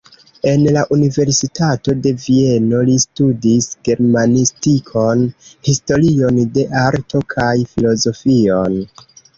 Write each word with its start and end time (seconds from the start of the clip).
En 0.51 0.61
la 0.75 0.83
universitato 0.95 1.93
de 2.05 2.13
Vieno 2.23 2.81
li 2.87 2.97
studis 3.05 3.69
germanistikon, 3.91 5.23
historion 5.71 6.43
de 6.59 6.69
arto 6.89 7.27
kaj 7.37 7.57
filozofion. 7.77 8.85